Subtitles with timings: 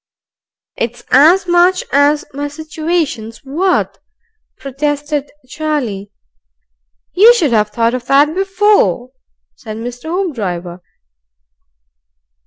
[0.77, 3.99] "It's as much as my situation's worth,"
[4.57, 6.11] protested Charlie.
[7.13, 9.11] "You should have thought of that before,"
[9.55, 10.81] said Hoopdriver.